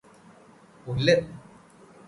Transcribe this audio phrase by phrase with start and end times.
[0.85, 1.15] പുല്ല്